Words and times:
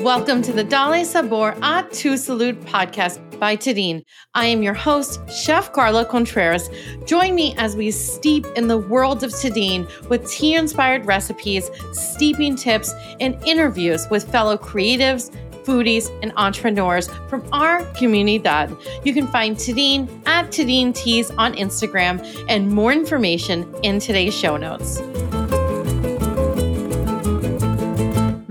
Welcome 0.00 0.42
to 0.42 0.52
the 0.52 0.62
Dale 0.62 1.04
Sabor 1.04 1.56
a 1.60 1.84
Tu 1.90 2.12
Salud 2.12 2.54
podcast 2.62 3.18
by 3.40 3.56
Tadin. 3.56 4.04
I 4.32 4.46
am 4.46 4.62
your 4.62 4.72
host, 4.72 5.18
Chef 5.28 5.72
Carla 5.72 6.04
Contreras. 6.04 6.70
Join 7.04 7.34
me 7.34 7.56
as 7.58 7.74
we 7.74 7.90
steep 7.90 8.46
in 8.54 8.68
the 8.68 8.78
world 8.78 9.24
of 9.24 9.32
Tadin 9.32 9.88
with 10.08 10.30
tea 10.30 10.54
inspired 10.54 11.04
recipes, 11.04 11.68
steeping 11.92 12.54
tips, 12.54 12.94
and 13.18 13.36
interviews 13.44 14.06
with 14.08 14.30
fellow 14.30 14.56
creatives, 14.56 15.32
foodies, 15.64 16.16
and 16.22 16.32
entrepreneurs 16.36 17.08
from 17.28 17.44
our 17.52 17.80
comunidad. 17.94 18.80
You 19.04 19.12
can 19.12 19.26
find 19.26 19.56
Tadin 19.56 20.08
at 20.28 20.52
Tadin 20.52 20.94
Teas 20.94 21.32
on 21.32 21.54
Instagram 21.54 22.24
and 22.48 22.70
more 22.70 22.92
information 22.92 23.74
in 23.82 23.98
today's 23.98 24.32
show 24.32 24.56
notes. 24.56 25.00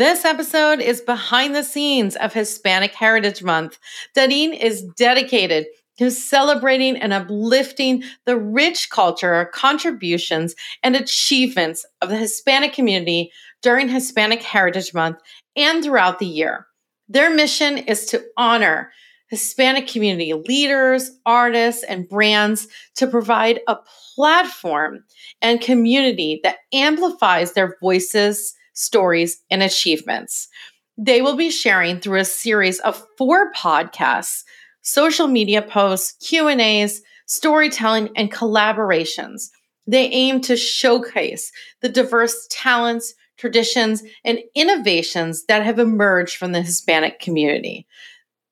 This 0.00 0.24
episode 0.24 0.80
is 0.80 1.02
behind 1.02 1.54
the 1.54 1.62
scenes 1.62 2.16
of 2.16 2.32
Hispanic 2.32 2.94
Heritage 2.94 3.42
Month. 3.42 3.78
Tadin 4.16 4.58
is 4.58 4.82
dedicated 4.96 5.66
to 5.98 6.10
celebrating 6.10 6.96
and 6.96 7.12
uplifting 7.12 8.02
the 8.24 8.38
rich 8.38 8.88
culture, 8.88 9.50
contributions, 9.52 10.54
and 10.82 10.96
achievements 10.96 11.84
of 12.00 12.08
the 12.08 12.16
Hispanic 12.16 12.72
community 12.72 13.30
during 13.60 13.90
Hispanic 13.90 14.42
Heritage 14.42 14.94
Month 14.94 15.18
and 15.54 15.84
throughout 15.84 16.18
the 16.18 16.24
year. 16.24 16.66
Their 17.06 17.28
mission 17.28 17.76
is 17.76 18.06
to 18.06 18.24
honor 18.38 18.92
Hispanic 19.28 19.86
community 19.86 20.32
leaders, 20.32 21.10
artists, 21.26 21.82
and 21.82 22.08
brands 22.08 22.68
to 22.96 23.06
provide 23.06 23.60
a 23.68 23.76
platform 24.14 25.04
and 25.42 25.60
community 25.60 26.40
that 26.42 26.56
amplifies 26.72 27.52
their 27.52 27.76
voices 27.82 28.54
stories, 28.72 29.42
and 29.50 29.62
achievements. 29.62 30.48
They 30.96 31.22
will 31.22 31.36
be 31.36 31.50
sharing 31.50 32.00
through 32.00 32.20
a 32.20 32.24
series 32.24 32.78
of 32.80 33.04
four 33.16 33.52
podcasts, 33.52 34.42
social 34.82 35.28
media 35.28 35.62
posts, 35.62 36.12
Q&As, 36.26 37.02
storytelling, 37.26 38.10
and 38.16 38.32
collaborations. 38.32 39.48
They 39.86 40.08
aim 40.08 40.40
to 40.42 40.56
showcase 40.56 41.50
the 41.80 41.88
diverse 41.88 42.46
talents, 42.50 43.14
traditions, 43.38 44.02
and 44.24 44.40
innovations 44.54 45.44
that 45.46 45.64
have 45.64 45.78
emerged 45.78 46.36
from 46.36 46.52
the 46.52 46.62
Hispanic 46.62 47.18
community. 47.18 47.86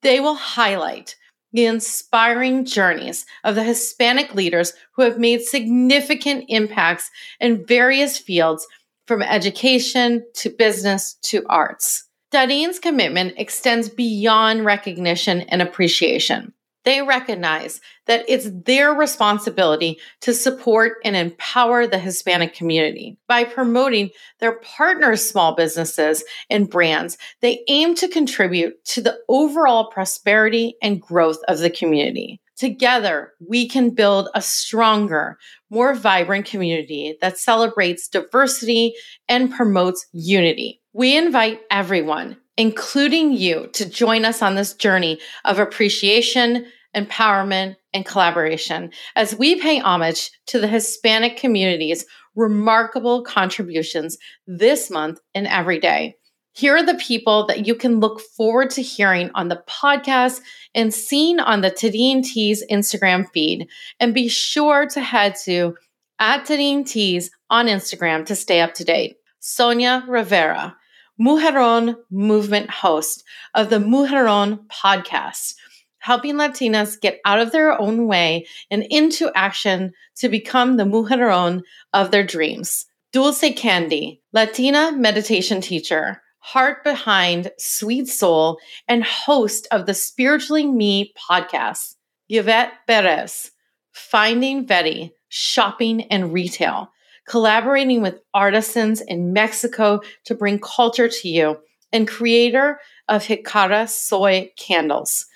They 0.03 0.21
will 0.21 0.37
highlight 0.37 1.17
the 1.53 1.67
inspiring 1.67 2.65
journeys 2.65 3.25
of 3.45 3.55
the 3.55 3.63
Hispanic 3.63 4.35
leaders 4.35 4.73
who 4.95 5.03
have 5.03 5.19
made 5.19 5.43
significant 5.43 6.45
impacts 6.49 7.11
in 7.41 7.67
various 7.67 8.19
fields 8.19 8.67
from 9.09 9.23
education 9.23 10.23
to 10.35 10.51
business 10.51 11.15
to 11.23 11.45
arts. 11.49 12.05
Tadin's 12.31 12.79
commitment 12.79 13.35
extends 13.39 13.89
beyond 13.89 14.67
recognition 14.67 15.41
and 15.49 15.63
appreciation. 15.63 16.53
They 16.85 17.03
recognize 17.03 17.81
that 18.07 18.25
it's 18.29 18.49
their 18.65 18.93
responsibility 18.93 19.99
to 20.21 20.33
support 20.33 20.99
and 21.05 21.17
empower 21.17 21.87
the 21.87 21.99
Hispanic 21.99 22.55
community. 22.55 23.19
By 23.27 23.45
promoting 23.45 24.11
their 24.41 24.61
partners' 24.61 25.29
small 25.29 25.55
businesses 25.55 26.23
and 26.49 26.71
brands, 26.71 27.19
they 27.41 27.65
aim 27.69 27.95
to 27.97 28.09
contribute 28.09 28.85
to 28.87 29.01
the 29.01 29.19
overall 29.29 29.91
prosperity 29.91 30.77
and 30.81 31.01
growth 31.01 31.39
of 31.49 31.59
the 31.59 31.71
community. 31.71 32.41
Together, 32.59 33.33
we 33.49 33.69
can 33.69 33.91
build 33.91 34.29
a 34.35 34.43
stronger, 34.43 35.39
more 35.71 35.95
vibrant 35.95 36.45
community 36.45 37.17
that 37.21 37.39
celebrates 37.39 38.09
diversity 38.09 38.95
and 39.29 39.53
promotes 39.53 40.05
unity. 40.13 40.83
We 40.93 41.17
invite 41.17 41.61
everyone, 41.71 42.37
including 42.57 43.33
you, 43.33 43.69
to 43.75 43.89
join 43.89 44.25
us 44.25 44.43
on 44.43 44.57
this 44.57 44.75
journey 44.75 45.21
of 45.45 45.61
appreciation, 45.61 46.67
empowerment, 46.97 47.77
and 47.95 48.05
collaboration 48.05 48.91
as 49.15 49.37
we 49.37 49.61
pay 49.61 49.79
homage 49.79 50.31
to 50.47 50.59
the 50.59 50.67
Hispanic 50.67 51.37
community's 51.37 52.05
remarkable 52.35 53.23
contributions 53.23 54.19
this 54.49 54.91
month 54.91 55.21
and 55.35 55.47
every 55.47 55.79
day. 55.79 56.17
Here 56.59 56.75
are 56.75 56.83
the 56.83 56.97
people 56.97 57.47
that 57.47 57.69
you 57.69 57.77
can 57.77 58.01
look 58.01 58.21
forward 58.21 58.71
to 58.71 58.83
hearing 58.83 59.31
on 59.37 59.47
the 59.47 59.63
podcast 59.69 60.41
and 60.75 60.93
seeing 60.93 61.39
on 61.39 61.61
the 61.61 61.71
Tadin 61.71 62.25
Instagram 62.69 63.27
feed. 63.33 63.69
And 64.01 64.13
be 64.13 64.27
sure 64.27 64.85
to 64.87 65.01
head 65.01 65.37
to 65.45 65.77
at 66.19 66.47
Tadin 66.47 67.31
on 67.49 67.67
Instagram 67.67 68.27
to 68.27 68.35
stay 68.35 68.61
up 68.61 68.75
to 68.75 68.85
date. 68.85 69.19
Sonia 69.39 70.05
Rivera, 70.09 70.77
Mujeron 71.21 71.95
movement 72.11 72.71
host 72.71 73.23
of 73.55 73.71
the 73.71 73.79
Mujeron 73.79 74.67
podcast, 74.67 75.55
helping 76.01 76.35
Latinas 76.35 77.01
get 77.01 77.21
out 77.25 77.39
of 77.39 77.53
their 77.53 77.81
own 77.81 78.09
way 78.09 78.49
and 78.69 78.85
into 78.91 79.31
action 79.37 79.93
to 80.17 80.29
become 80.29 80.77
the 80.77 80.83
Mujeron 80.83 81.63
of 81.93 82.11
their 82.11 82.25
dreams. 82.25 82.87
Dulce 83.13 83.45
Candy, 83.55 84.23
Latina 84.33 84.91
meditation 84.91 85.61
teacher 85.61 86.21
heart 86.53 86.83
behind 86.83 87.51
Sweet 87.59 88.09
Soul, 88.09 88.59
and 88.89 89.05
host 89.05 89.69
of 89.71 89.85
the 89.85 89.93
Spiritually 89.93 90.67
Me 90.67 91.13
podcast, 91.13 91.97
Yvette 92.31 92.73
Perez, 92.87 93.51
Finding 93.93 94.67
Vettey, 94.67 95.11
Shopping 95.29 96.05
and 96.05 96.33
Retail, 96.33 96.91
collaborating 97.29 98.01
with 98.01 98.23
artisans 98.33 99.03
in 99.03 99.35
Mexico 99.35 100.01
to 100.25 100.35
bring 100.35 100.59
culture 100.59 101.11
to 101.11 101.29
you, 101.29 101.59
and 101.93 102.09
creator 102.09 102.81
of 103.11 103.25
Hikara 103.25 103.87
Soy 103.87 104.51
Candles. 104.57 105.27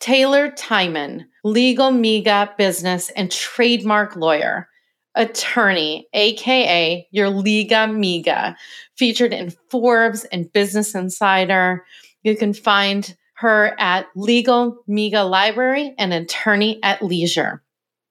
Taylor 0.00 0.50
Tieman, 0.50 1.26
legal 1.44 1.92
Miga 1.92 2.56
business 2.56 3.08
and 3.10 3.30
trademark 3.30 4.16
lawyer 4.16 4.68
attorney, 5.14 6.08
aka 6.12 7.06
your 7.10 7.30
Liga 7.30 7.86
Miga, 7.88 8.54
featured 8.96 9.32
in 9.32 9.50
Forbes 9.70 10.24
and 10.26 10.52
Business 10.52 10.94
Insider. 10.94 11.84
You 12.22 12.36
can 12.36 12.54
find 12.54 13.16
her 13.34 13.74
at 13.78 14.06
Legal 14.14 14.84
Miga 14.88 15.28
Library 15.28 15.94
and 15.98 16.12
attorney 16.12 16.78
at 16.82 17.02
leisure. 17.02 17.62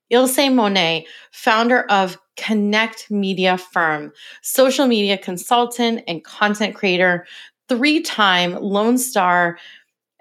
Ilse 0.09 0.49
Monette, 0.49 1.05
founder 1.31 1.83
of 1.83 2.17
Connect 2.35 3.11
Media 3.11 3.57
Firm, 3.57 4.11
social 4.41 4.87
media 4.87 5.17
consultant 5.17 6.01
and 6.07 6.23
content 6.23 6.73
creator, 6.73 7.27
three 7.67 8.01
time 8.01 8.55
Lone 8.55 8.97
Star 8.97 9.59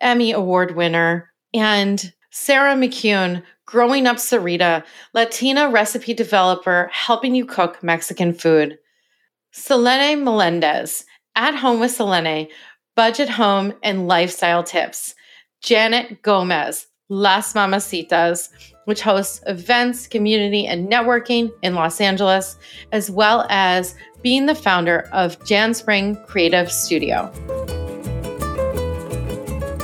Emmy 0.00 0.33
Award 0.33 0.77
winner, 0.77 1.33
and 1.55 2.12
Sarah 2.31 2.75
McCune, 2.75 3.43
Growing 3.66 4.06
Up 4.06 4.16
Sarita, 4.16 4.84
Latina 5.15 5.71
recipe 5.71 6.15
developer 6.15 6.91
helping 6.93 7.34
you 7.34 7.44
cook 7.44 7.83
Mexican 7.83 8.33
food. 8.33 8.78
Selene 9.53 10.25
Melendez, 10.25 11.05
At 11.34 11.55
Home 11.56 11.81
with 11.81 11.91
Selene, 11.91 12.49
budget 12.97 13.28
home 13.28 13.72
and 13.83 14.09
lifestyle 14.09 14.62
tips. 14.62 15.15
Janet 15.62 16.22
Gomez, 16.22 16.87
Las 17.09 17.53
Mamacitas, 17.55 18.50
which 18.84 19.00
hosts 19.03 19.41
events, 19.47 20.06
community, 20.06 20.66
and 20.66 20.91
networking 20.91 21.50
in 21.62 21.75
Los 21.75 22.00
Angeles, 22.00 22.56
as 22.93 23.10
well 23.10 23.47
as 23.50 23.95
being 24.22 24.47
the 24.47 24.55
founder 24.55 25.09
of 25.12 25.43
Jan 25.45 25.75
Spring 25.75 26.16
Creative 26.27 26.71
Studio. 26.71 27.33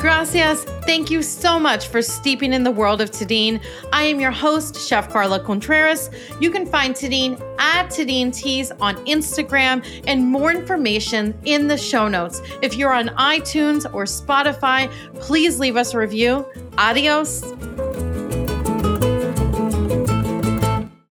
Gracias. 0.04 0.65
Thank 0.84 1.10
you 1.10 1.22
so 1.22 1.59
much 1.59 1.88
for 1.88 2.03
steeping 2.03 2.53
in 2.53 2.62
the 2.62 2.70
world 2.70 3.00
of 3.00 3.10
Tadin. 3.10 3.59
I 3.91 4.03
am 4.03 4.20
your 4.20 4.32
host, 4.32 4.87
Chef 4.87 5.09
Carla 5.09 5.41
Contreras. 5.41 6.10
You 6.38 6.50
can 6.50 6.66
find 6.66 6.94
Tadin 6.94 7.41
at 7.59 7.87
Tadin 7.87 8.31
Teas 8.31 8.70
on 8.82 8.97
Instagram 9.06 9.82
and 10.06 10.22
more 10.22 10.50
information 10.50 11.32
in 11.46 11.69
the 11.69 11.78
show 11.78 12.06
notes. 12.06 12.43
If 12.61 12.76
you're 12.76 12.93
on 12.93 13.08
iTunes 13.17 13.87
or 13.94 14.05
Spotify, 14.05 14.93
please 15.20 15.58
leave 15.58 15.78
us 15.78 15.94
a 15.94 15.99
review. 15.99 16.44
Adios. 16.76 17.43